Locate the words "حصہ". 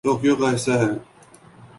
0.53-0.71